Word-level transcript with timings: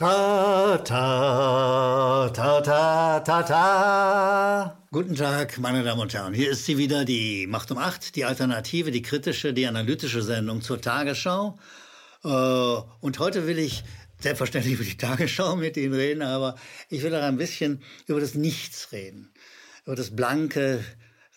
Ta, 0.00 0.78
ta, 0.82 2.30
ta, 2.32 2.60
ta, 2.62 3.20
ta, 3.20 3.42
ta. 3.42 4.78
Guten 4.90 5.14
Tag, 5.14 5.58
meine 5.58 5.84
Damen 5.84 6.00
und 6.00 6.14
Herren. 6.14 6.32
Hier 6.32 6.52
ist 6.52 6.64
sie 6.64 6.78
wieder, 6.78 7.04
die 7.04 7.46
Macht 7.46 7.70
um 7.70 7.76
acht, 7.76 8.16
die 8.16 8.24
Alternative, 8.24 8.92
die 8.92 9.02
kritische, 9.02 9.52
die 9.52 9.66
analytische 9.66 10.22
Sendung 10.22 10.62
zur 10.62 10.80
Tagesschau. 10.80 11.58
Äh, 12.24 12.28
und 12.28 13.18
heute 13.18 13.46
will 13.46 13.58
ich 13.58 13.84
selbstverständlich 14.20 14.76
über 14.76 14.84
die 14.84 14.96
Tagesschau 14.96 15.56
mit 15.56 15.76
Ihnen 15.76 15.92
reden, 15.92 16.22
aber 16.22 16.54
ich 16.88 17.02
will 17.02 17.14
auch 17.14 17.22
ein 17.22 17.36
bisschen 17.36 17.82
über 18.06 18.20
das 18.20 18.34
Nichts 18.34 18.92
reden. 18.92 19.34
Über 19.84 19.96
das 19.96 20.16
blanke 20.16 20.82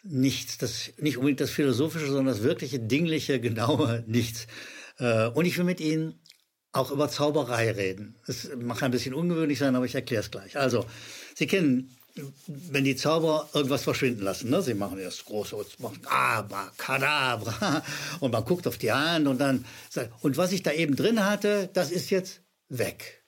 Nichts, 0.03 0.57
das, 0.57 0.93
nicht 0.99 1.17
unbedingt 1.17 1.41
das 1.41 1.51
Philosophische, 1.51 2.07
sondern 2.07 2.27
das 2.27 2.43
wirkliche, 2.43 2.79
dingliche, 2.79 3.41
genaue 3.41 4.05
Nichts. 4.07 4.47
Äh, 4.99 5.27
und 5.27 5.43
ich 5.43 5.57
will 5.57 5.65
mit 5.65 5.81
Ihnen 5.81 6.17
auch 6.73 6.91
über 6.91 7.07
Zauberei 7.07 7.71
reden. 7.71 8.15
Es 8.27 8.49
mag 8.55 8.83
ein 8.83 8.91
bisschen 8.91 9.13
ungewöhnlich 9.13 9.59
sein, 9.59 9.75
aber 9.75 9.85
ich 9.85 9.95
erkläre 9.95 10.23
es 10.23 10.31
gleich. 10.31 10.57
Also, 10.57 10.85
Sie 11.35 11.47
kennen, 11.47 11.95
wenn 12.45 12.83
die 12.83 12.95
Zauberer 12.95 13.49
irgendwas 13.53 13.83
verschwinden 13.83 14.21
lassen, 14.23 14.49
ne? 14.49 14.61
sie 14.61 14.75
machen 14.75 14.99
erst 14.99 15.25
große, 15.25 15.55
machen 15.79 16.01
Abracadabra 16.05 17.83
und 18.19 18.31
man 18.31 18.45
guckt 18.45 18.67
auf 18.67 18.77
die 18.77 18.91
Hand 18.91 19.27
und 19.27 19.39
dann 19.39 19.65
sagt, 19.89 20.11
und 20.21 20.37
was 20.37 20.51
ich 20.51 20.61
da 20.61 20.71
eben 20.71 20.95
drin 20.95 21.25
hatte, 21.25 21.69
das 21.73 21.91
ist 21.91 22.11
jetzt 22.11 22.41
weg. 22.69 23.23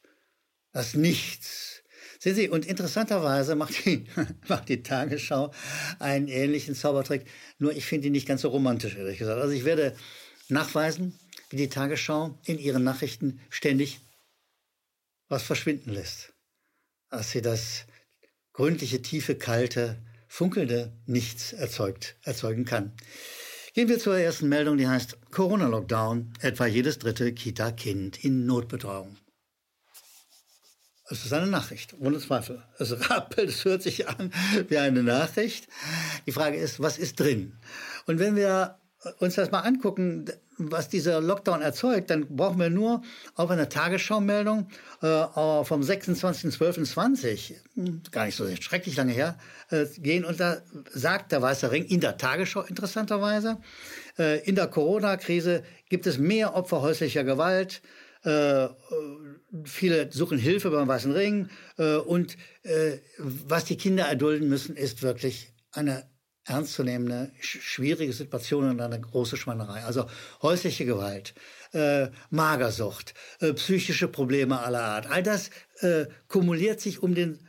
Das 0.71 0.93
Nichts. 0.93 1.81
Sehen 2.19 2.35
Sie, 2.35 2.49
und 2.49 2.65
interessanterweise 2.65 3.55
macht 3.55 3.85
die, 3.85 4.05
macht 4.47 4.69
die 4.69 4.83
Tagesschau 4.83 5.51
einen 5.99 6.27
ähnlichen 6.27 6.75
Zaubertrick, 6.75 7.25
nur 7.59 7.71
ich 7.71 7.85
finde 7.85 8.07
ihn 8.07 8.13
nicht 8.13 8.27
ganz 8.27 8.41
so 8.41 8.49
romantisch, 8.49 8.95
ehrlich 8.95 9.17
gesagt. 9.17 9.39
Also 9.39 9.53
ich 9.53 9.65
werde 9.65 9.95
nachweisen, 10.49 11.17
wie 11.49 11.57
die 11.57 11.69
Tagesschau 11.69 12.37
in 12.45 12.59
ihren 12.59 12.83
Nachrichten 12.83 13.39
ständig 13.49 13.99
was 15.27 15.43
verschwinden 15.43 15.91
lässt. 15.91 16.33
Als 17.09 17.31
sie 17.31 17.41
das 17.41 17.85
gründliche, 18.53 19.01
tiefe, 19.01 19.35
kalte, 19.35 20.01
funkelnde 20.27 20.93
Nichts 21.05 21.53
erzeugt, 21.53 22.15
erzeugen 22.23 22.65
kann. 22.65 22.93
Gehen 23.73 23.89
wir 23.89 23.99
zur 23.99 24.17
ersten 24.17 24.47
Meldung, 24.47 24.77
die 24.77 24.87
heißt 24.87 25.17
Corona-Lockdown, 25.31 26.33
etwa 26.39 26.65
jedes 26.65 26.99
dritte 26.99 27.33
Kita-Kind 27.33 28.23
in 28.23 28.45
Notbetreuung. 28.45 29.17
Es 31.07 31.23
ist 31.23 31.33
eine 31.33 31.47
Nachricht, 31.47 31.93
ohne 31.99 32.19
Zweifel. 32.19 32.63
Es 32.79 33.09
rappelt, 33.09 33.49
es 33.49 33.63
hört 33.63 33.83
sich 33.83 34.07
an 34.07 34.31
wie 34.69 34.77
eine 34.77 35.03
Nachricht. 35.03 35.67
Die 36.25 36.31
Frage 36.31 36.57
ist, 36.57 36.79
was 36.79 36.97
ist 36.97 37.19
drin? 37.19 37.57
Und 38.07 38.17
wenn 38.17 38.35
wir 38.35 38.79
uns 39.19 39.35
das 39.35 39.51
mal 39.51 39.59
angucken, 39.59 40.25
was 40.57 40.89
dieser 40.89 41.21
Lockdown 41.21 41.61
erzeugt, 41.61 42.09
dann 42.09 42.27
brauchen 42.27 42.59
wir 42.59 42.69
nur 42.69 43.01
auf 43.35 43.49
eine 43.49 43.69
Tagesschau-Meldung 43.69 44.67
äh, 45.01 45.25
vom 45.63 45.81
26.12.20, 45.81 47.53
hm, 47.75 48.01
gar 48.11 48.25
nicht 48.25 48.35
so 48.35 48.47
schrecklich 48.55 48.95
lange 48.95 49.13
her, 49.13 49.37
äh, 49.69 49.85
gehen. 49.97 50.25
Und 50.25 50.39
da 50.39 50.57
sagt 50.93 51.31
der 51.31 51.41
Weiße 51.41 51.71
Ring 51.71 51.85
in 51.85 51.99
der 51.99 52.17
Tagesschau 52.17 52.61
interessanterweise, 52.61 53.57
äh, 54.17 54.43
in 54.47 54.55
der 54.55 54.67
Corona-Krise 54.67 55.63
gibt 55.89 56.07
es 56.07 56.17
mehr 56.17 56.55
Opfer 56.55 56.81
häuslicher 56.81 57.23
Gewalt, 57.23 57.81
äh, 58.23 58.69
viele 59.65 60.11
suchen 60.11 60.37
Hilfe 60.37 60.71
beim 60.71 60.87
Weißen 60.87 61.11
Ring 61.11 61.49
äh, 61.77 61.95
und 61.97 62.37
äh, 62.63 62.97
was 63.19 63.65
die 63.65 63.77
Kinder 63.77 64.05
erdulden 64.05 64.49
müssen, 64.49 64.75
ist 64.75 65.03
wirklich 65.03 65.53
eine 65.71 66.09
ernstzunehmende, 66.45 67.31
schwierige 67.39 68.13
Situation 68.13 68.69
und 68.69 68.79
eine 68.79 68.99
große 68.99 69.35
Schweinerei. 69.37 69.83
Also 69.83 70.05
häusliche 70.41 70.85
Gewalt, 70.85 71.33
äh, 71.73 72.09
Magersucht, 72.29 73.13
äh, 73.39 73.53
psychische 73.53 74.07
Probleme 74.07 74.59
aller 74.59 74.83
Art. 74.83 75.07
All 75.07 75.23
das 75.23 75.49
äh, 75.79 76.05
kumuliert 76.27 76.79
sich 76.79 77.01
um 77.01 77.15
den 77.15 77.39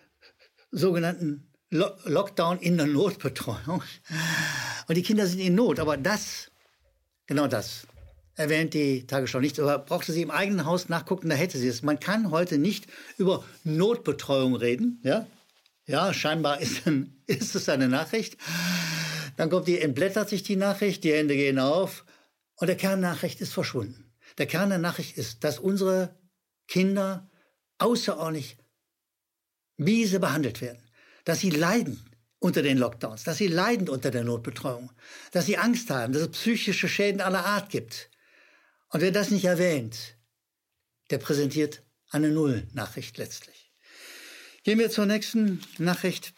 sogenannten 0.71 1.47
Lo 1.71 1.91
Lockdown 2.05 2.59
in 2.59 2.77
der 2.77 2.87
Notbetreuung. 2.87 3.83
Und 4.89 4.95
die 4.95 5.03
Kinder 5.03 5.27
sind 5.27 5.41
in 5.41 5.55
Not. 5.55 5.81
Aber 5.81 5.97
das, 5.97 6.51
genau 7.27 7.49
das, 7.49 7.87
erwähnt 8.37 8.75
die 8.75 9.07
Tagesschau 9.07 9.41
nicht. 9.41 9.59
Aber 9.59 9.79
brauchte 9.79 10.13
sie 10.13 10.23
im 10.23 10.31
eigenen 10.31 10.65
Haus 10.65 10.89
nachgucken, 10.89 11.29
da 11.29 11.35
hätte 11.35 11.59
sie 11.59 11.69
es. 11.69 11.83
Man 11.83 11.99
kann 11.99 12.31
heute 12.31 12.59
nicht 12.59 12.87
über 13.19 13.45
Notbetreuung 13.65 14.55
reden. 14.55 15.01
Ja, 15.03 15.27
ja 15.87 16.13
scheinbar 16.15 16.61
ist, 16.61 16.87
ein, 16.87 17.17
ist 17.27 17.55
es 17.57 17.69
eine 17.69 17.89
Nachricht. 17.89 18.37
Dann 19.37 19.51
kommt 19.51 19.69
die, 19.69 19.81
entblättert 19.81 20.29
sich 20.29 20.43
die 20.43 20.57
Nachricht, 20.57 21.05
die 21.05 21.13
Hände 21.13 21.35
gehen 21.35 21.59
auf 21.59 22.05
und 22.57 22.69
der 22.69 22.77
Kernnachricht 22.77 23.41
ist 23.41 23.53
verschwunden. 23.53 24.13
Der 24.39 24.47
Kern 24.47 24.71
der 24.71 24.79
Nachricht 24.79 25.17
ist, 25.17 25.45
dass 25.45 25.59
unsere 25.59 26.15
Kinder 26.69 27.31
außerordentlich 27.79 28.57
miese 29.77 30.21
behandelt 30.21 30.61
werden, 30.61 30.83
dass 31.25 31.41
sie 31.41 31.51
leiden 31.51 32.11
unter 32.39 32.63
den 32.63 32.79
Lockdowns, 32.79 33.25
dass 33.25 33.39
sie 33.39 33.49
leiden 33.49 33.89
unter 33.89 34.11
der 34.11 34.25
Notbetreuung, 34.25 34.93
dass 35.33 35.47
sie 35.47 35.59
Angst 35.59 35.91
haben, 35.91 36.13
dass 36.13 36.23
es 36.23 36.31
psychische 36.31 36.89
Schäden 36.89 37.21
aller 37.21 37.45
Art 37.45 37.71
gibt. 37.71 38.11
Und 38.91 39.01
wer 39.01 39.13
das 39.13 39.31
nicht 39.31 39.45
erwähnt, 39.45 40.17
der 41.11 41.19
präsentiert 41.19 41.83
eine 42.11 42.31
Null-Nachricht 42.31 43.19
letztlich. 43.19 43.73
Gehen 44.65 44.79
wir 44.79 44.91
zur 44.91 45.07
nächsten 45.07 45.63
Nachricht. 45.79 46.33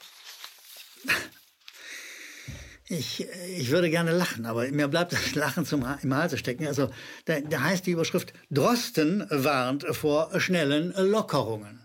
Ich, 2.90 3.26
ich 3.56 3.70
würde 3.70 3.90
gerne 3.90 4.12
lachen, 4.12 4.46
aber 4.46 4.66
mir 4.68 4.88
bleibt 4.88 5.12
das 5.12 5.34
Lachen 5.34 5.66
zum, 5.66 5.84
im 6.02 6.14
Halse 6.14 6.38
stecken. 6.38 6.66
Also 6.66 6.90
da, 7.26 7.40
da 7.40 7.62
heißt 7.62 7.86
die 7.86 7.90
Überschrift, 7.90 8.32
Drosten 8.50 9.26
warnt 9.30 9.84
vor 9.92 10.40
schnellen 10.40 10.94
Lockerungen. 10.96 11.80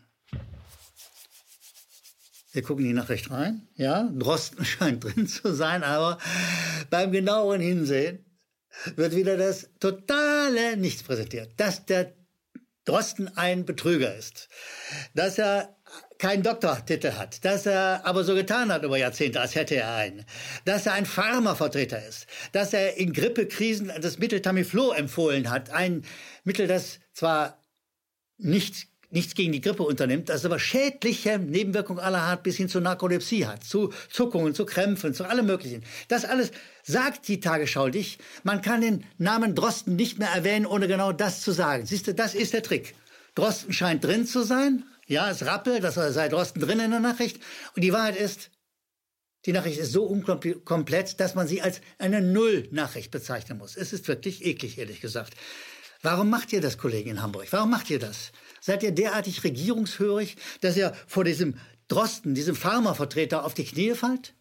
Wir 2.53 2.61
gucken 2.61 2.85
die 2.85 2.93
Nachricht 2.93 3.31
rein. 3.31 3.67
Ja, 3.75 4.09
Drosten 4.13 4.63
scheint 4.65 5.03
drin 5.03 5.27
zu 5.27 5.53
sein, 5.53 5.83
aber 5.83 6.19
beim 6.89 7.11
genaueren 7.11 7.61
Hinsehen 7.61 8.23
wird 8.95 9.15
wieder 9.15 9.37
das 9.37 9.69
totale 9.79 10.77
Nichts 10.77 11.03
präsentiert. 11.03 11.51
Dass 11.57 11.85
der 11.85 12.13
Drosten 12.85 13.29
ein 13.37 13.65
Betrüger 13.65 14.15
ist. 14.15 14.49
Dass 15.15 15.37
er 15.37 15.75
keinen 16.17 16.43
Doktortitel 16.43 17.13
hat, 17.13 17.43
dass 17.43 17.65
er 17.65 18.05
aber 18.05 18.23
so 18.23 18.35
getan 18.35 18.71
hat 18.71 18.83
über 18.83 18.97
Jahrzehnte, 18.97 19.41
als 19.41 19.55
hätte 19.55 19.75
er 19.75 19.93
einen, 19.95 20.25
dass 20.65 20.85
er 20.85 20.93
ein 20.93 21.05
Pharmavertreter 21.05 22.05
ist, 22.05 22.27
dass 22.51 22.73
er 22.73 22.97
in 22.97 23.13
Grippekrisen 23.13 23.91
das 24.01 24.19
Mittel 24.19 24.41
Tamiflu 24.41 24.91
empfohlen 24.91 25.49
hat, 25.49 25.71
ein 25.71 26.05
Mittel, 26.43 26.67
das 26.67 26.99
zwar 27.13 27.61
nicht 28.37 28.87
nichts 29.13 29.35
gegen 29.35 29.51
die 29.51 29.61
Grippe 29.61 29.83
unternimmt, 29.83 30.29
das 30.29 30.43
aber 30.43 30.59
schädliche 30.59 31.37
Nebenwirkungen 31.37 32.03
aller 32.03 32.21
Art 32.21 32.43
bis 32.43 32.57
hin 32.57 32.67
zur 32.67 32.81
Narkolepsie 32.81 33.45
hat, 33.45 33.63
zu 33.63 33.93
Zuckungen, 34.09 34.55
zu 34.55 34.65
Krämpfen, 34.65 35.13
zu 35.13 35.25
allem 35.25 35.45
Möglichen. 35.45 35.83
Das 36.07 36.25
alles 36.25 36.51
sagt 36.81 37.27
die 37.27 37.39
Tagesschau 37.39 37.89
dich. 37.89 38.17
Man 38.43 38.61
kann 38.61 38.81
den 38.81 39.05
Namen 39.19 39.53
Drosten 39.53 39.95
nicht 39.95 40.17
mehr 40.17 40.29
erwähnen, 40.29 40.65
ohne 40.65 40.87
genau 40.87 41.11
das 41.11 41.41
zu 41.41 41.51
sagen. 41.51 41.85
Siehst 41.85 42.07
du, 42.07 42.13
das 42.13 42.33
ist 42.33 42.53
der 42.53 42.63
Trick. 42.63 42.95
Drosten 43.35 43.71
scheint 43.71 44.03
drin 44.03 44.25
zu 44.25 44.41
sein, 44.43 44.83
ja, 45.13 45.29
es 45.29 45.45
rappelt, 45.45 45.83
das 45.83 45.95
sei 45.95 46.27
Drosten 46.29 46.61
drin 46.61 46.79
in 46.79 46.91
der 46.91 46.99
Nachricht. 46.99 47.39
Und 47.75 47.83
die 47.83 47.93
Wahrheit 47.93 48.15
ist, 48.15 48.51
die 49.45 49.53
Nachricht 49.53 49.79
ist 49.79 49.91
so 49.91 50.03
unkomplett, 50.03 51.19
dass 51.19 51.35
man 51.35 51.47
sie 51.47 51.61
als 51.61 51.81
eine 51.97 52.21
Null-Nachricht 52.21 53.11
bezeichnen 53.11 53.57
muss. 53.57 53.75
Es 53.75 53.93
ist 53.93 54.07
wirklich 54.07 54.45
eklig, 54.45 54.77
ehrlich 54.77 55.01
gesagt. 55.01 55.33
Warum 56.01 56.29
macht 56.29 56.51
ihr 56.51 56.61
das, 56.61 56.77
Kollegen 56.77 57.11
in 57.11 57.21
Hamburg? 57.21 57.47
Warum 57.51 57.69
macht 57.69 57.89
ihr 57.89 57.99
das? 57.99 58.31
Seid 58.61 58.83
ihr 58.83 58.91
derartig 58.91 59.43
regierungshörig, 59.43 60.35
dass 60.61 60.75
ihr 60.75 60.93
vor 61.07 61.23
diesem 61.23 61.57
Drosten, 61.87 62.35
diesem 62.35 62.55
Pharmavertreter 62.55 63.45
auf 63.45 63.53
die 63.53 63.65
Knie 63.65 63.93
fallt? 63.93 64.33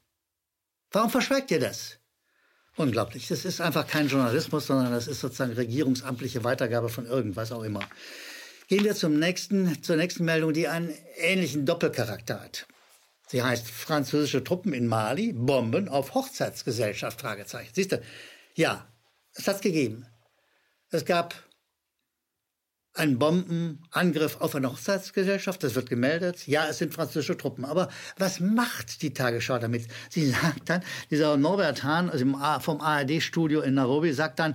Warum 0.91 1.11
verschweigt 1.11 1.51
ihr 1.51 1.61
das? 1.61 1.99
Unglaublich. 2.77 3.29
Das 3.29 3.45
ist 3.45 3.61
einfach 3.61 3.87
kein 3.87 4.09
Journalismus, 4.09 4.67
sondern 4.67 4.93
das 4.93 5.07
ist 5.07 5.21
sozusagen 5.21 5.53
regierungsamtliche 5.53 6.43
Weitergabe 6.43 6.89
von 6.89 7.07
irgendwas 7.07 7.53
auch 7.53 7.63
immer. 7.63 7.87
Gehen 8.73 8.85
wir 8.85 8.95
zum 8.95 9.19
nächsten, 9.19 9.83
zur 9.83 9.97
nächsten 9.97 10.25
Meldung, 10.25 10.55
die 10.55 10.67
einen 10.67 10.95
ähnlichen 11.19 11.67
Doppelcharakter 11.67 12.41
hat. 12.41 12.67
Sie 13.29 13.43
heißt 13.43 13.69
französische 13.69 14.45
Truppen 14.45 14.73
in 14.73 14.87
Mali, 14.87 15.35
Bomben 15.35 15.91
auf 15.91 16.15
Hochzeitsgesellschaft, 16.15 17.21
Fragezeichen. 17.21 17.71
Siehst 17.75 17.93
du? 17.93 18.01
Ja, 18.55 18.89
es 19.35 19.47
hat's 19.47 19.61
gegeben. 19.61 20.07
Es 20.89 21.05
gab 21.05 21.35
einen 22.95 23.19
Bombenangriff 23.19 24.41
auf 24.41 24.55
eine 24.55 24.73
Hochzeitsgesellschaft, 24.73 25.63
das 25.63 25.75
wird 25.75 25.91
gemeldet. 25.91 26.47
Ja, 26.47 26.67
es 26.67 26.79
sind 26.79 26.95
französische 26.95 27.37
Truppen. 27.37 27.67
Aber 27.67 27.91
was 28.17 28.41
macht 28.41 29.03
die 29.03 29.13
Tagesschau 29.13 29.59
damit? 29.59 29.87
Sie 30.09 30.31
sagt 30.31 30.71
dann, 30.71 30.83
dieser 31.11 31.37
Norbert 31.37 31.83
Hahn 31.83 32.09
also 32.09 32.25
vom 32.61 32.81
ARD-Studio 32.81 33.61
in 33.61 33.75
Nairobi 33.75 34.15
sagt 34.15 34.39
dann, 34.39 34.55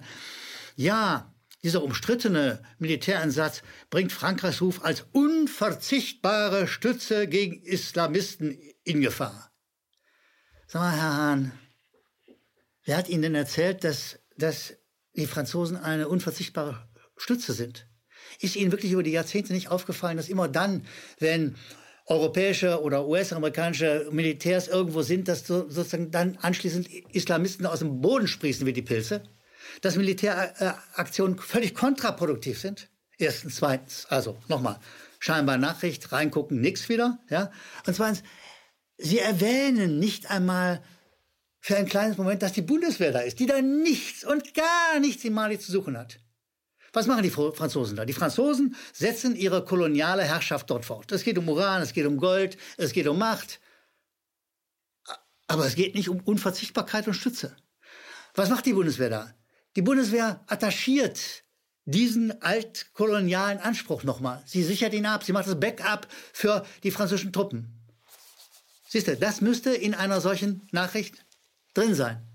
ja, 0.76 1.32
dieser 1.64 1.84
umstrittene 1.84 2.62
Militäreinsatz 2.78 3.64
bringt 3.90 4.12
Frankreichs 4.12 4.62
Ruf 4.62 4.84
als 4.84 5.06
unverzichtbare 5.12 6.68
Stütze 6.68 7.28
gegen 7.28 7.62
Islamisten 7.64 8.58
in 8.84 9.02
Gefahr. 9.02 9.52
Sag 10.68 10.82
mal, 10.82 10.92
Herr 10.92 11.14
Hahn, 11.14 11.52
wer 12.86 12.98
hat 12.98 13.10
Ihnen 13.10 13.24
denn 13.24 13.36
erzählt, 13.36 13.84
dass, 13.84 14.20
dass 14.38 14.76
die 15.16 15.26
Franzosen 15.26 15.78
eine 15.78 16.08
unverzichtbare 16.08 16.88
Stütze 17.16 17.54
sind? 17.54 17.88
ist 18.40 18.56
Ihnen 18.56 18.72
wirklich 18.72 18.92
über 18.92 19.04
die 19.04 19.12
Jahrzehnte 19.12 19.54
nicht 19.54 19.70
aufgefallen, 19.70 20.18
dass 20.18 20.30
immer 20.30 20.48
dann, 20.48 20.86
wenn 21.20 21.56
europäische 22.06 22.82
oder 22.82 23.08
US-amerikanische 23.08 24.08
Militärs 24.12 24.68
irgendwo 24.68 25.02
sind, 25.02 25.28
dass 25.28 25.46
so, 25.46 25.70
sozusagen 25.70 26.12
dann 26.12 26.38
anschließend 26.38 26.88
Islamisten 27.12 27.66
aus 27.66 27.80
dem 27.80 28.00
Boden 28.00 28.28
sprießen 28.28 28.66
wie 28.66 28.74
die 28.74 28.82
Pilze, 28.82 29.24
dass 29.82 29.96
Militäraktionen 29.96 31.38
völlig 31.38 31.74
kontraproduktiv 31.74 32.60
sind. 32.60 32.90
Erstens, 33.18 33.56
zweitens, 33.56 34.06
also 34.08 34.38
nochmal, 34.48 34.80
scheinbar 35.20 35.58
Nachricht, 35.58 36.12
reingucken, 36.12 36.62
nix 36.62 36.88
wieder, 36.90 37.20
ja. 37.30 37.52
Und 37.86 37.96
zweitens, 37.96 38.24
sie 38.98 39.20
erwähnen 39.20 40.00
nicht 40.00 40.30
einmal 40.30 40.84
für 41.60 41.78
ein 41.78 41.88
kleines 41.88 42.18
Moment, 42.18 42.42
dass 42.44 42.54
die 42.54 42.62
Bundeswehr 42.62 43.12
da 43.12 43.20
ist, 43.20 43.40
die 43.40 43.46
da 43.46 43.62
nichts 43.62 44.24
und 44.24 44.54
gar 44.54 45.00
nichts 45.00 45.26
in 45.26 45.34
Mali 45.34 45.60
zu 45.60 45.72
suchen 45.72 45.98
hat. 45.98 46.20
Was 46.94 47.08
machen 47.08 47.24
die 47.24 47.30
Franzosen 47.30 47.96
da? 47.96 48.06
Die 48.06 48.14
Franzosen 48.14 48.76
setzen 48.94 49.36
ihre 49.36 49.64
koloniale 49.64 50.24
Herrschaft 50.24 50.70
dort 50.70 50.86
fort. 50.86 51.12
Es 51.12 51.24
geht 51.24 51.38
um 51.38 51.50
Uran, 51.50 51.82
es 51.82 51.94
geht 51.94 52.06
um 52.06 52.18
Gold, 52.18 52.58
es 52.78 52.94
geht 52.94 53.08
um 53.08 53.18
Macht. 53.18 53.60
Aber 55.48 55.66
es 55.66 55.76
geht 55.76 55.96
nicht 55.96 56.10
um 56.10 56.22
Unverzichtbarkeit 56.22 57.08
und 57.08 57.14
Stütze. 57.14 57.56
Was 58.36 58.50
macht 58.50 58.66
die 58.66 58.74
Bundeswehr 58.74 59.10
da? 59.10 59.34
Die 59.78 59.84
Bundeswehr 59.84 60.44
attachiert 60.48 61.44
diesen 61.86 62.42
altkolonialen 62.42 63.60
Anspruch 63.60 64.04
nochmal. 64.04 64.42
Sie 64.48 64.64
sichert 64.64 64.92
ihn 64.96 65.06
ab. 65.06 65.24
Sie 65.24 65.34
macht 65.34 65.48
das 65.48 65.60
Backup 65.60 66.08
für 66.34 66.66
die 66.82 66.90
französischen 66.90 67.32
Truppen. 67.32 67.86
Siehst 68.90 69.08
du, 69.08 69.16
das 69.16 69.40
müsste 69.40 69.70
in 69.70 69.94
einer 69.94 70.20
solchen 70.20 70.68
Nachricht 70.72 71.24
drin 71.76 71.94
sein. 71.94 72.28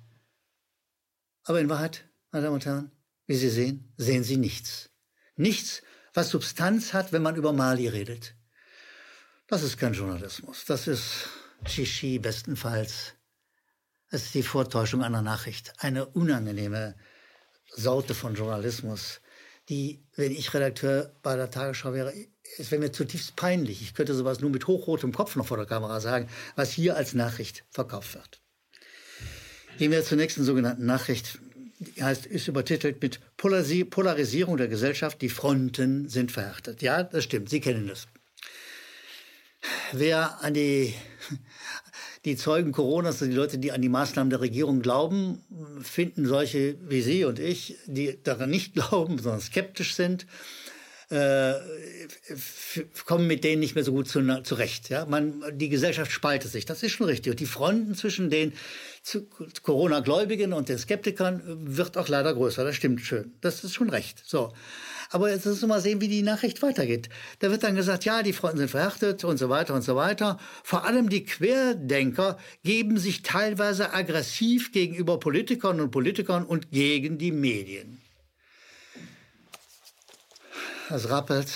Aber 1.42 1.60
in 1.60 1.68
Wahrheit, 1.68 2.04
meine 2.30 2.44
Damen 2.44 2.54
und 2.54 2.64
Herren, 2.64 2.92
wie 3.26 3.34
Sie 3.34 3.50
sehen, 3.50 3.92
sehen 3.96 4.22
Sie 4.22 4.36
nichts. 4.36 4.90
Nichts, 5.34 5.82
was 6.14 6.30
Substanz 6.30 6.92
hat, 6.92 7.12
wenn 7.12 7.22
man 7.22 7.34
über 7.34 7.52
Mali 7.52 7.88
redet. 7.88 8.36
Das 9.48 9.64
ist 9.64 9.78
kein 9.78 9.94
Journalismus. 9.94 10.64
Das 10.64 10.86
ist 10.86 11.28
Shishi 11.66 12.20
bestenfalls. 12.20 13.14
Es 14.10 14.26
ist 14.26 14.34
die 14.34 14.44
Vortäuschung 14.44 15.02
einer 15.02 15.22
Nachricht. 15.22 15.72
Eine 15.78 16.06
unangenehme 16.06 16.94
Sorte 17.74 18.14
von 18.14 18.34
Journalismus, 18.34 19.20
die, 19.68 20.02
wenn 20.16 20.32
ich 20.32 20.52
Redakteur 20.52 21.14
bei 21.22 21.36
der 21.36 21.50
Tagesschau 21.50 21.92
wäre, 21.92 22.12
es 22.58 22.70
wäre 22.70 22.82
mir 22.82 22.92
zutiefst 22.92 23.36
peinlich. 23.36 23.80
Ich 23.82 23.94
könnte 23.94 24.14
sowas 24.14 24.40
nur 24.40 24.50
mit 24.50 24.66
hochrotem 24.66 25.12
Kopf 25.12 25.36
noch 25.36 25.46
vor 25.46 25.56
der 25.56 25.66
Kamera 25.66 26.00
sagen, 26.00 26.28
was 26.56 26.70
hier 26.70 26.96
als 26.96 27.14
Nachricht 27.14 27.64
verkauft 27.70 28.14
wird. 28.14 28.40
Gehen 29.78 29.90
wir 29.90 30.04
zur 30.04 30.18
nächsten 30.18 30.44
sogenannten 30.44 30.84
Nachricht. 30.84 31.38
Die 31.78 32.02
heißt, 32.02 32.26
ist 32.26 32.46
übertitelt 32.46 33.02
mit 33.02 33.20
Polarisierung 33.36 34.56
der 34.56 34.68
Gesellschaft. 34.68 35.22
Die 35.22 35.28
Fronten 35.28 36.08
sind 36.08 36.30
verhärtet. 36.30 36.82
Ja, 36.82 37.02
das 37.02 37.24
stimmt. 37.24 37.48
Sie 37.48 37.60
kennen 37.60 37.86
das. 37.86 38.06
Wer 39.92 40.42
an 40.42 40.54
die, 40.54 40.94
die 42.24 42.36
Zeugen 42.36 42.72
Coronas, 42.72 43.16
also 43.16 43.26
die 43.26 43.36
Leute, 43.36 43.58
die 43.58 43.72
an 43.72 43.82
die 43.82 43.88
Maßnahmen 43.88 44.30
der 44.30 44.40
Regierung 44.40 44.80
glauben, 44.80 45.42
finden 45.82 46.26
solche 46.26 46.76
wie 46.88 47.02
Sie 47.02 47.24
und 47.24 47.38
ich, 47.38 47.76
die 47.86 48.18
daran 48.22 48.50
nicht 48.50 48.74
glauben, 48.74 49.18
sondern 49.18 49.40
skeptisch 49.40 49.94
sind, 49.94 50.26
äh, 51.12 51.60
kommen 53.04 53.26
mit 53.26 53.44
denen 53.44 53.60
nicht 53.60 53.74
mehr 53.74 53.84
so 53.84 53.92
gut 53.92 54.08
zu, 54.08 54.42
zurecht. 54.42 54.88
Ja? 54.88 55.04
Man, 55.04 55.42
die 55.52 55.68
Gesellschaft 55.68 56.10
spaltet 56.10 56.50
sich, 56.50 56.64
das 56.64 56.82
ist 56.82 56.92
schon 56.92 57.06
richtig. 57.06 57.32
Und 57.32 57.40
die 57.40 57.46
Fronten 57.46 57.94
zwischen 57.94 58.30
den 58.30 58.54
Corona-Gläubigen 59.62 60.52
und 60.52 60.68
den 60.68 60.78
Skeptikern 60.78 61.42
wird 61.76 61.98
auch 61.98 62.08
leider 62.08 62.32
größer, 62.34 62.64
das 62.64 62.76
stimmt 62.76 63.02
schön. 63.02 63.32
Das 63.40 63.62
ist 63.62 63.74
schon 63.74 63.90
recht. 63.90 64.22
So. 64.24 64.52
Aber 65.10 65.30
jetzt 65.30 65.44
müssen 65.44 65.62
wir 65.62 65.68
mal 65.68 65.80
sehen, 65.82 66.00
wie 66.00 66.08
die 66.08 66.22
Nachricht 66.22 66.62
weitergeht. 66.62 67.10
Da 67.40 67.50
wird 67.50 67.62
dann 67.62 67.74
gesagt, 67.74 68.06
ja, 68.06 68.22
die 68.22 68.32
Fronten 68.32 68.58
sind 68.58 68.70
verhärtet 68.70 69.24
und 69.24 69.36
so 69.36 69.50
weiter 69.50 69.74
und 69.74 69.82
so 69.82 69.94
weiter. 69.94 70.38
Vor 70.64 70.86
allem 70.86 71.10
die 71.10 71.24
Querdenker 71.24 72.38
geben 72.64 72.96
sich 72.96 73.22
teilweise 73.22 73.92
aggressiv 73.92 74.72
gegenüber 74.72 75.20
Politikern 75.20 75.80
und 75.80 75.90
Politikern 75.90 76.44
und 76.44 76.70
gegen 76.70 77.18
die 77.18 77.32
Medien. 77.32 78.01
Es 80.94 81.08
rappelt, 81.08 81.48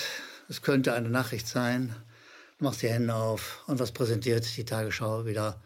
es 0.49 0.63
könnte 0.63 0.95
eine 0.95 1.11
Nachricht 1.11 1.47
sein. 1.47 1.95
Du 2.57 2.65
machst 2.65 2.81
die 2.81 2.89
Hände 2.89 3.13
auf 3.13 3.63
und 3.67 3.77
was 3.77 3.91
präsentiert 3.91 4.57
die 4.57 4.65
Tagesschau 4.65 5.27
wieder? 5.27 5.61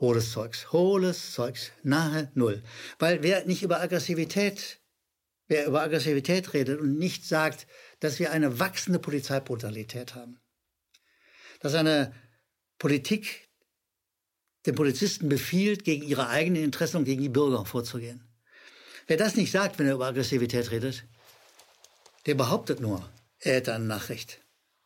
Hohles 0.00 0.32
Zeugs. 0.32 0.72
Hohles 0.72 1.34
Zeugs. 1.34 1.72
Nahe 1.82 2.30
Null. 2.32 2.62
Weil 2.98 3.22
wer 3.22 3.44
nicht 3.44 3.62
über 3.62 3.82
Aggressivität, 3.82 4.80
wer 5.48 5.66
über 5.66 5.82
Aggressivität 5.82 6.54
redet 6.54 6.80
und 6.80 6.98
nicht 6.98 7.26
sagt, 7.26 7.66
dass 8.00 8.18
wir 8.20 8.32
eine 8.32 8.58
wachsende 8.58 8.98
Polizeibrutalität 8.98 10.14
haben, 10.14 10.40
dass 11.60 11.74
eine 11.74 12.14
Politik 12.78 13.50
den 14.64 14.76
Polizisten 14.76 15.28
befiehlt, 15.28 15.84
gegen 15.84 16.04
ihre 16.04 16.28
eigenen 16.28 16.64
Interessen 16.64 16.96
und 16.96 17.04
gegen 17.04 17.20
die 17.20 17.28
Bürger 17.28 17.66
vorzugehen. 17.66 18.26
Wer 19.06 19.18
das 19.18 19.36
nicht 19.36 19.52
sagt, 19.52 19.78
wenn 19.78 19.88
er 19.88 19.94
über 19.96 20.06
Aggressivität 20.06 20.70
redet, 20.70 21.04
der 22.26 22.34
behauptet 22.34 22.80
nur, 22.80 23.08
er 23.38 23.56
hätte 23.56 23.74
eine 23.74 23.84
Nachricht. 23.84 24.40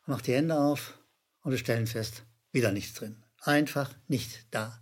Macht 0.06 0.26
die 0.26 0.35
Hände 0.35 0.56
auf 0.56 0.99
und 1.43 1.52
wir 1.52 1.58
stellen 1.58 1.87
fest, 1.87 2.25
wieder 2.50 2.73
nichts 2.73 2.94
drin. 2.94 3.25
Einfach 3.43 3.94
nicht 4.08 4.46
da. 4.50 4.81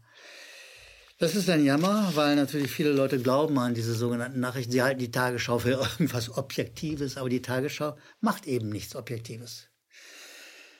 Das 1.18 1.34
ist 1.34 1.48
ein 1.48 1.64
Jammer, 1.64 2.12
weil 2.14 2.36
natürlich 2.36 2.70
viele 2.70 2.92
Leute 2.92 3.18
glauben 3.18 3.58
an 3.58 3.72
diese 3.72 3.94
sogenannten 3.94 4.40
Nachrichten. 4.40 4.72
Sie 4.72 4.82
halten 4.82 5.00
die 5.00 5.10
Tagesschau 5.10 5.58
für 5.58 5.70
irgendwas 5.98 6.36
Objektives, 6.36 7.16
aber 7.16 7.30
die 7.30 7.40
Tagesschau 7.40 7.96
macht 8.20 8.46
eben 8.46 8.68
nichts 8.68 8.94
Objektives. 8.94 9.68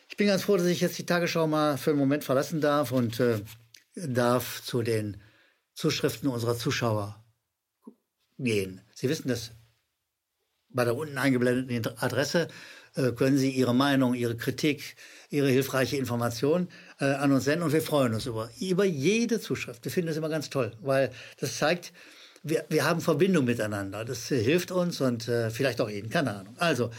Ich 0.09 0.17
bin 0.17 0.27
ganz 0.27 0.43
froh, 0.43 0.57
dass 0.57 0.67
ich 0.67 0.81
jetzt 0.81 0.99
die 0.99 1.07
Tagesschau 1.07 1.47
mal 1.47 1.79
für 1.79 1.91
einen 1.91 1.99
Moment 1.99 2.23
verlassen 2.23 2.61
darf 2.61 2.93
und 2.93 3.19
äh, 3.19 3.41
darf 3.95 4.63
zu 4.63 4.83
den 4.83 5.23
Zuschriften 5.75 6.29
unserer 6.29 6.57
Zuschauer 6.57 7.25
gehen. 8.39 8.83
Sie 8.95 9.09
wissen, 9.09 9.29
dass 9.29 9.53
bei 10.77 10.85
der 10.85 10.95
unten 10.95 11.19
eingeblendeten 11.19 11.99
Adresse 11.99 12.49
äh, 12.95 13.11
können 13.13 13.39
Sie 13.39 13.51
Ihre 13.51 13.75
Meinung, 13.75 14.15
Ihre 14.15 14.37
Kritik, 14.37 14.95
Ihre 15.31 15.49
hilfreiche 15.49 15.97
Information 15.97 16.69
äh, 17.01 17.07
an 17.07 17.33
uns 17.33 17.45
senden 17.45 17.65
und 17.65 17.73
wir 17.73 17.83
freuen 17.83 18.15
uns 18.15 18.27
über, 18.27 18.49
über 18.61 18.85
jede 18.85 19.41
Zuschrift. 19.41 19.85
Wir 19.85 19.91
finden 19.91 20.09
das 20.09 20.17
immer 20.17 20.29
ganz 20.29 20.51
toll, 20.51 20.73
weil 20.83 21.11
das 21.41 21.59
zeigt, 21.59 21.93
wir, 22.43 22.65
wir 22.69 22.85
haben 22.85 23.01
Verbindung 23.01 23.45
miteinander. 23.45 24.05
Das 24.05 24.31
äh, 24.31 24.41
hilft 24.41 24.71
uns 24.71 25.01
und 25.01 25.27
äh, 25.27 25.51
vielleicht 25.51 25.81
auch 25.81 25.91
Ihnen, 25.91 26.11
keine 26.11 26.37
Ahnung. 26.37 26.55
Also, 26.59 26.91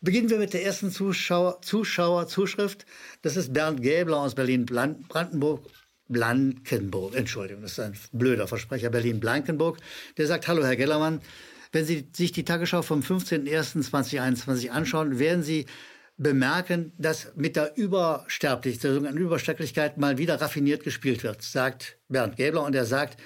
beginnen 0.00 0.30
wir 0.30 0.38
mit 0.38 0.54
der 0.54 0.64
ersten 0.64 0.90
Zuschauer, 0.90 1.60
Zuschauerzuschrift. 1.60 2.86
Das 3.22 3.36
ist 3.36 3.52
Bernd 3.52 3.82
Gäbler 3.82 4.18
aus 4.18 4.34
Berlin-Brandenburg. 4.34 5.66
Blankenburg, 6.10 7.14
Entschuldigung, 7.14 7.60
das 7.60 7.72
ist 7.72 7.80
ein 7.80 7.94
blöder 8.12 8.48
Versprecher, 8.48 8.88
Berlin-Blankenburg. 8.88 9.76
Der 10.16 10.26
sagt, 10.26 10.48
hallo 10.48 10.64
Herr 10.64 10.74
Gellermann, 10.74 11.20
wenn 11.72 11.84
Sie 11.84 12.08
sich 12.12 12.32
die 12.32 12.44
Tagesschau 12.44 12.82
vom 12.82 13.00
15.01.2021 13.00 14.70
anschauen, 14.70 15.18
werden 15.18 15.42
Sie 15.42 15.66
bemerken, 16.16 16.92
dass 16.98 17.32
mit 17.36 17.56
der 17.56 17.76
Übersterblichkeit, 17.76 18.84
der 18.84 18.94
sogenannten 18.94 19.20
Übersterblichkeit 19.20 19.98
mal 19.98 20.18
wieder 20.18 20.40
raffiniert 20.40 20.82
gespielt 20.82 21.22
wird, 21.22 21.42
sagt 21.42 21.96
Bernd 22.08 22.36
Gäbler. 22.36 22.64
Und 22.64 22.74
er 22.74 22.86
sagt, 22.86 23.20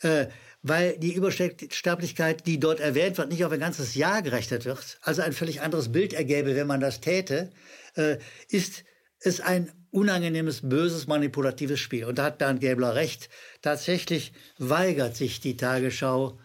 äh, 0.00 0.26
weil 0.62 0.96
die 0.98 1.12
Übersterblichkeit, 1.14 2.46
die 2.46 2.58
dort 2.58 2.80
erwähnt 2.80 3.18
wird, 3.18 3.30
nicht 3.30 3.44
auf 3.44 3.52
ein 3.52 3.60
ganzes 3.60 3.94
Jahr 3.94 4.22
gerechnet 4.22 4.64
wird, 4.64 4.98
also 5.02 5.22
ein 5.22 5.32
völlig 5.32 5.60
anderes 5.60 5.92
Bild 5.92 6.12
ergäbe, 6.12 6.56
wenn 6.56 6.66
man 6.66 6.80
das 6.80 7.00
täte, 7.00 7.50
äh, 7.96 8.16
ist 8.48 8.84
es 9.18 9.40
ein 9.40 9.70
unangenehmes, 9.90 10.68
böses, 10.68 11.06
manipulatives 11.06 11.80
Spiel. 11.80 12.06
Und 12.06 12.18
da 12.18 12.24
hat 12.24 12.38
Bernd 12.38 12.60
Gäbler 12.60 12.94
recht. 12.94 13.28
Tatsächlich 13.60 14.32
weigert 14.58 15.16
sich 15.16 15.40
die 15.40 15.56
Tagesschau, 15.56 16.38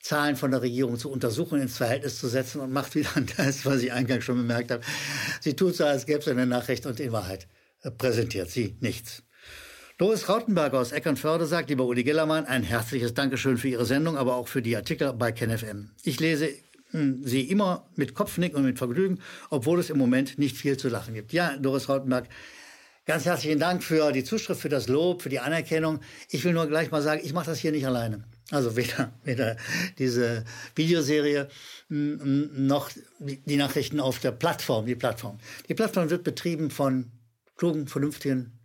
Zahlen 0.00 0.36
von 0.36 0.50
der 0.50 0.62
Regierung 0.62 0.98
zu 0.98 1.10
untersuchen, 1.10 1.60
ins 1.60 1.76
Verhältnis 1.76 2.18
zu 2.18 2.28
setzen 2.28 2.60
und 2.60 2.72
macht 2.72 2.94
wieder 2.94 3.10
das, 3.36 3.64
was 3.66 3.82
ich 3.82 3.92
eingangs 3.92 4.24
schon 4.24 4.36
bemerkt 4.36 4.70
habe. 4.70 4.82
Sie 5.40 5.54
tut 5.54 5.76
so, 5.76 5.84
als 5.84 6.06
gäbe 6.06 6.20
es 6.20 6.28
eine 6.28 6.46
Nachricht 6.46 6.86
und 6.86 6.98
in 7.00 7.12
Wahrheit 7.12 7.46
äh, 7.82 7.90
präsentiert 7.90 8.50
sie 8.50 8.76
nichts. 8.80 9.22
Doris 9.98 10.30
Rautenberger 10.30 10.78
aus 10.78 10.92
Eckernförde 10.92 11.44
sagt, 11.44 11.68
lieber 11.68 11.84
Uli 11.84 12.04
Gellermann, 12.04 12.46
ein 12.46 12.62
herzliches 12.62 13.12
Dankeschön 13.12 13.58
für 13.58 13.68
Ihre 13.68 13.84
Sendung, 13.84 14.16
aber 14.16 14.36
auch 14.36 14.48
für 14.48 14.62
die 14.62 14.74
Artikel 14.74 15.12
bei 15.12 15.30
KenFM. 15.30 15.90
Ich 16.02 16.18
lese 16.20 16.48
hm, 16.92 17.22
Sie 17.22 17.42
immer 17.42 17.86
mit 17.96 18.14
Kopfnicken 18.14 18.56
und 18.56 18.64
mit 18.64 18.78
Vergnügen, 18.78 19.18
obwohl 19.50 19.78
es 19.78 19.90
im 19.90 19.98
Moment 19.98 20.38
nicht 20.38 20.56
viel 20.56 20.78
zu 20.78 20.88
lachen 20.88 21.12
gibt. 21.12 21.34
Ja, 21.34 21.54
Doris 21.58 21.90
Rautenberg, 21.90 22.30
ganz 23.04 23.26
herzlichen 23.26 23.58
Dank 23.58 23.84
für 23.84 24.10
die 24.12 24.24
Zuschrift, 24.24 24.62
für 24.62 24.70
das 24.70 24.88
Lob, 24.88 25.20
für 25.20 25.28
die 25.28 25.40
Anerkennung. 25.40 26.00
Ich 26.30 26.42
will 26.44 26.54
nur 26.54 26.66
gleich 26.66 26.90
mal 26.90 27.02
sagen, 27.02 27.20
ich 27.22 27.34
mache 27.34 27.50
das 27.50 27.58
hier 27.58 27.72
nicht 27.72 27.86
alleine. 27.86 28.24
Also 28.50 28.76
weder, 28.76 29.12
weder 29.24 29.56
diese 29.98 30.44
Videoserie 30.74 31.48
noch 31.88 32.90
die 33.18 33.56
Nachrichten 33.56 34.00
auf 34.00 34.18
der 34.18 34.32
Plattform, 34.32 34.86
die 34.86 34.94
Plattform. 34.94 35.38
Die 35.68 35.74
Plattform 35.74 36.10
wird 36.10 36.24
betrieben 36.24 36.70
von 36.70 37.10
klugen, 37.56 37.86
vernünftigen 37.86 38.58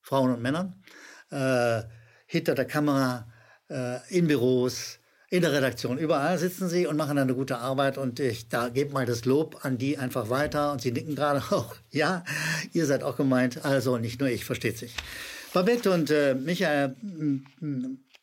Frauen 0.00 0.32
und 0.32 0.42
Männern, 0.42 0.82
äh, 1.30 1.82
hinter 2.26 2.54
der 2.54 2.64
Kamera, 2.64 3.30
äh, 3.68 3.98
in 4.08 4.26
Büros, 4.26 4.98
in 5.30 5.42
der 5.42 5.52
Redaktion. 5.52 5.98
Überall 5.98 6.38
sitzen 6.38 6.68
sie 6.68 6.86
und 6.86 6.96
machen 6.96 7.18
eine 7.18 7.34
gute 7.34 7.58
Arbeit 7.58 7.98
und 7.98 8.18
ich 8.18 8.48
da 8.48 8.70
gebe 8.70 8.92
mal 8.92 9.04
das 9.04 9.24
Lob 9.26 9.64
an 9.64 9.76
die 9.76 9.98
einfach 9.98 10.30
weiter 10.30 10.72
und 10.72 10.80
sie 10.80 10.92
nicken 10.92 11.14
gerade 11.14 11.42
auch. 11.50 11.76
Ja, 11.90 12.24
ihr 12.72 12.86
seid 12.86 13.02
auch 13.02 13.16
gemeint, 13.16 13.64
also 13.64 13.98
nicht 13.98 14.20
nur 14.20 14.30
ich, 14.30 14.44
versteht 14.44 14.78
sich. 14.78 14.94
Babette 15.52 15.90
und 15.90 16.10
äh, 16.10 16.34
Michael 16.34 16.94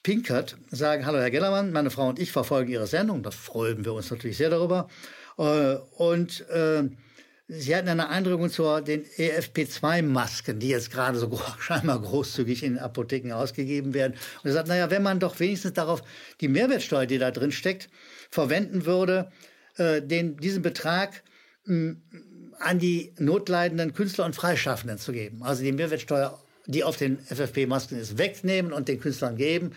Pinkert 0.05 0.55
sagen, 0.69 1.07
hallo 1.07 1.17
Herr 1.17 1.31
Gellermann, 1.31 1.71
meine 1.71 1.89
Frau 1.89 2.07
und 2.09 2.19
ich 2.19 2.31
verfolgen 2.31 2.71
Ihre 2.71 2.85
Sendung, 2.85 3.24
da 3.24 3.31
freuen 3.31 3.83
wir 3.85 3.93
uns 3.93 4.12
natürlich 4.12 4.38
sehr 4.38 4.51
darüber. 4.51 4.88
Äh, 5.39 5.77
und 5.97 6.47
äh, 6.51 6.83
Sie 7.47 7.75
hatten 7.75 7.89
eine 7.89 8.07
Eindrückung 8.09 8.51
zu 8.51 8.81
den 8.81 9.03
EFP2-Masken, 9.03 10.59
die 10.59 10.69
jetzt 10.69 10.91
gerade 10.91 11.17
so 11.17 11.41
scheinbar 11.59 12.00
großzügig 12.00 12.62
in 12.62 12.77
Apotheken 12.77 13.31
ausgegeben 13.33 13.95
werden. 13.95 14.13
Und 14.43 14.50
er 14.50 14.53
sagt, 14.53 14.67
naja, 14.67 14.91
wenn 14.91 15.01
man 15.01 15.19
doch 15.19 15.39
wenigstens 15.39 15.74
darauf 15.74 16.03
die 16.39 16.50
Mehrwertsteuer, 16.50 17.07
die 17.07 17.17
da 17.17 17.31
drin 17.31 17.51
steckt, 17.51 17.89
verwenden 18.29 18.85
würde, 18.85 19.31
äh, 19.77 20.03
den, 20.03 20.38
diesen 20.38 20.62
Betrag 20.62 21.24
mh, 21.63 21.95
an 22.59 22.77
die 22.77 23.12
notleidenden 23.17 23.95
Künstler 23.95 24.25
und 24.25 24.35
Freischaffenden 24.35 25.00
zu 25.00 25.13
geben. 25.13 25.41
Also 25.41 25.63
die 25.63 25.71
Mehrwertsteuer, 25.71 26.45
die 26.67 26.84
auf 26.84 26.98
den 26.98 27.19
FFP-Masken 27.19 28.00
ist, 28.00 28.17
wegnehmen 28.17 28.74
und 28.74 28.88
den 28.88 29.00
Künstlern 29.00 29.38
geben. 29.38 29.74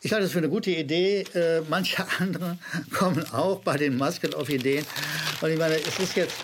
Ich 0.00 0.12
halte 0.12 0.26
es 0.26 0.32
für 0.32 0.38
eine 0.38 0.48
gute 0.48 0.70
Idee. 0.70 1.24
Äh, 1.34 1.62
manche 1.68 2.04
andere 2.18 2.58
kommen 2.92 3.24
auch 3.32 3.60
bei 3.60 3.76
den 3.76 3.96
Masken 3.96 4.34
auf 4.34 4.48
Ideen. 4.48 4.84
Und 5.40 5.50
ich 5.50 5.58
meine, 5.58 5.76
es 5.76 5.98
ist 5.98 6.16
jetzt 6.16 6.34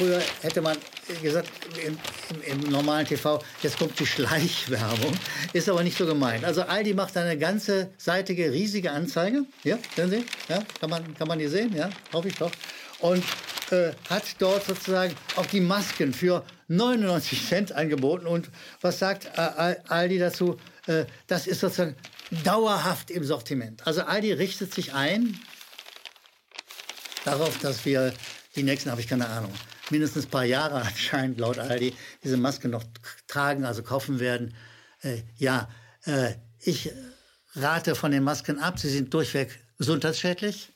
Früher 0.00 0.22
hätte 0.40 0.62
man 0.62 0.78
gesagt, 1.20 1.50
im, 1.84 1.98
im, 2.30 2.62
im, 2.62 2.70
normalen 2.70 3.06
TV, 3.06 3.38
jetzt 3.62 3.76
kommt 3.76 3.98
die 4.00 4.06
Schleichwerbung. 4.06 5.12
Ist 5.52 5.68
aber 5.68 5.82
nicht 5.82 5.98
so 5.98 6.06
gemeint. 6.06 6.42
Also 6.42 6.62
Aldi 6.62 6.94
macht 6.94 7.18
eine 7.18 7.36
ganze 7.36 7.90
seitige, 7.98 8.50
riesige 8.50 8.92
Anzeige. 8.92 9.44
Ja, 9.62 9.78
sehen 9.94 10.08
Sie? 10.08 10.24
Ja, 10.48 10.62
kann 10.80 10.88
man, 10.88 11.14
kann 11.18 11.28
man 11.28 11.38
die 11.38 11.48
sehen? 11.48 11.76
Ja, 11.76 11.90
hoffe 12.14 12.28
ich 12.28 12.36
doch. 12.36 12.50
Und 13.00 13.22
äh, 13.72 13.92
hat 14.08 14.24
dort 14.38 14.64
sozusagen 14.64 15.14
auch 15.36 15.46
die 15.46 15.60
Masken 15.60 16.12
für 16.12 16.44
99 16.68 17.46
Cent 17.46 17.72
angeboten. 17.72 18.26
Und 18.26 18.50
was 18.80 18.98
sagt 18.98 19.26
äh, 19.36 19.76
Aldi 19.88 20.18
dazu? 20.18 20.58
Äh, 20.86 21.04
das 21.26 21.46
ist 21.46 21.60
sozusagen 21.60 21.96
dauerhaft 22.44 23.10
im 23.10 23.24
Sortiment. 23.24 23.86
Also 23.86 24.02
Aldi 24.02 24.32
richtet 24.32 24.72
sich 24.74 24.94
ein 24.94 25.38
darauf, 27.24 27.58
dass 27.58 27.84
wir 27.84 28.12
die 28.56 28.62
nächsten, 28.62 28.90
habe 28.90 29.00
ich 29.00 29.08
keine 29.08 29.28
Ahnung, 29.28 29.52
mindestens 29.90 30.26
ein 30.26 30.30
paar 30.30 30.44
Jahre 30.44 30.82
anscheinend 30.82 31.38
laut 31.38 31.58
Aldi 31.58 31.94
diese 32.22 32.36
Maske 32.36 32.68
noch 32.68 32.84
tragen, 33.26 33.64
also 33.64 33.82
kaufen 33.82 34.20
werden. 34.20 34.54
Äh, 35.02 35.22
ja, 35.36 35.68
äh, 36.04 36.34
ich 36.60 36.92
rate 37.54 37.94
von 37.94 38.10
den 38.10 38.22
Masken 38.22 38.58
ab. 38.58 38.78
Sie 38.78 38.90
sind 38.90 39.12
durchweg 39.12 39.58
gesundheitsschädlich. 39.78 40.72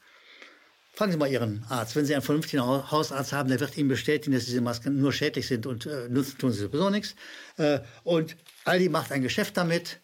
Fragen 0.95 1.11
Sie 1.11 1.19
mal 1.19 1.31
Ihren 1.31 1.65
Arzt. 1.69 1.97
Wenn 1.97 2.05
Sie 2.05 2.15
einen 2.15 2.23
vernünftigen 2.23 2.63
Hausarzt 2.63 3.33
haben, 3.33 3.49
der 3.49 3.59
wird 3.59 3.77
Ihnen 3.77 3.89
bestätigen, 3.89 4.33
dass 4.33 4.45
diese 4.45 4.61
Masken 4.61 5.01
nur 5.01 5.13
schädlich 5.13 5.49
sind 5.49 5.67
und 5.67 5.87
äh, 5.87 6.09
nutzen 6.09 6.39
tun 6.39 6.53
sie 6.53 6.61
sowieso 6.61 6.89
nichts. 6.89 7.17
Äh, 7.57 7.81
und 8.05 8.37
Aldi 8.65 8.89
macht 8.89 9.11
ein 9.11 9.23
Geschäft 9.23 9.57
damit. 9.57 9.99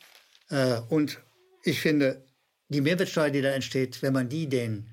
Äh, 0.49 0.81
und 0.89 1.21
ich 1.63 1.81
finde, 1.81 2.25
die 2.69 2.81
Mehrwertsteuer, 2.81 3.31
die 3.31 3.41
da 3.41 3.51
entsteht, 3.51 4.03
wenn 4.03 4.13
man 4.13 4.29
die 4.29 4.49
den 4.49 4.89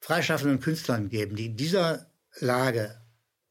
freischaffenden 0.00 0.60
Künstlern 0.60 1.08
geben, 1.08 1.34
die 1.34 1.46
in 1.46 1.56
dieser 1.56 2.06
Lage 2.38 3.00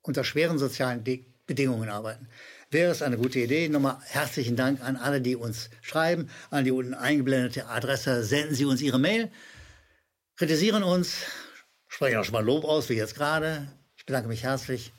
unter 0.01 0.23
schweren 0.23 0.59
sozialen 0.59 1.03
De 1.03 1.25
Bedingungen 1.45 1.89
arbeiten. 1.89 2.29
Wäre 2.69 2.91
es 2.91 3.01
eine 3.01 3.17
gute 3.17 3.39
Idee. 3.39 3.67
Nochmal 3.67 3.97
herzlichen 4.05 4.55
Dank 4.55 4.81
an 4.81 4.95
alle, 4.95 5.19
die 5.19 5.35
uns 5.35 5.69
schreiben, 5.81 6.29
an 6.51 6.63
die 6.63 6.71
unten 6.71 6.93
eingeblendete 6.93 7.67
Adresse. 7.67 8.23
Senden 8.23 8.55
Sie 8.55 8.63
uns 8.63 8.81
Ihre 8.81 8.99
Mail, 8.99 9.29
kritisieren 10.37 10.83
uns, 10.83 11.25
sprechen 11.91 12.17
auch 12.17 12.23
schon 12.23 12.33
mal 12.33 12.45
Lob 12.45 12.63
aus, 12.63 12.89
wie 12.89 12.93
jetzt 12.93 13.15
gerade. 13.15 13.67
Ich 13.95 14.05
bedanke 14.05 14.27
mich 14.27 14.43
herzlich, 14.43 14.93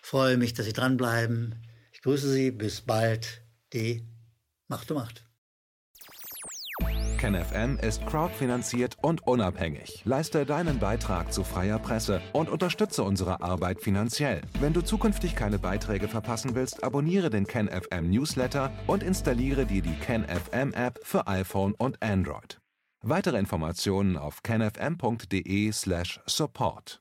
freue 0.00 0.36
mich, 0.36 0.54
dass 0.54 0.66
Sie 0.66 0.72
dranbleiben. 0.72 1.54
Ich 1.92 2.00
grüße 2.02 2.30
Sie, 2.30 2.50
bis 2.50 2.80
bald. 2.80 3.42
Die 3.72 4.06
Macht 4.68 4.90
um 4.90 4.96
Macht. 4.98 5.26
KenFM 7.18 7.78
ist 7.78 8.06
crowdfinanziert 8.06 8.96
und 9.02 9.26
unabhängig. 9.26 10.02
Leiste 10.04 10.44
deinen 10.44 10.78
Beitrag 10.78 11.32
zu 11.32 11.44
freier 11.44 11.78
Presse 11.78 12.20
und 12.32 12.48
unterstütze 12.48 13.02
unsere 13.02 13.40
Arbeit 13.40 13.80
finanziell. 13.80 14.42
Wenn 14.60 14.72
du 14.72 14.82
zukünftig 14.82 15.34
keine 15.34 15.58
Beiträge 15.58 16.08
verpassen 16.08 16.54
willst, 16.54 16.84
abonniere 16.84 17.30
den 17.30 17.46
KenFM 17.46 18.10
Newsletter 18.10 18.70
und 18.86 19.02
installiere 19.02 19.66
dir 19.66 19.82
die 19.82 19.96
KenFM 19.96 20.72
App 20.74 21.00
für 21.02 21.26
iPhone 21.26 21.74
und 21.74 22.00
Android. 22.02 22.60
Weitere 23.08 23.38
Informationen 23.38 24.16
auf 24.16 24.42
kenfm.de/support. 24.42 27.00